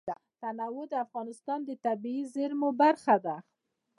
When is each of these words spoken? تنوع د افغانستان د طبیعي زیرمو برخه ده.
تنوع 0.41 0.83
د 0.89 0.93
افغانستان 1.05 1.59
د 1.65 1.71
طبیعي 1.85 2.23
زیرمو 2.33 2.69
برخه 2.81 3.15
ده. 3.25 3.35